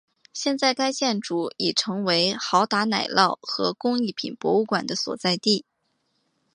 [0.33, 5.63] 现在该建筑已成为豪达奶酪和工艺品博物馆的所在地。